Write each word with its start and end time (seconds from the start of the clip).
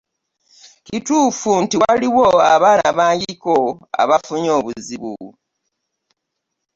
Kituufu 0.85 1.51
nti 1.63 1.75
waliwo 1.81 2.27
abaana 2.53 2.87
bangiko 2.97 3.55
abafunye 4.01 4.49
obuzibu. 4.59 5.13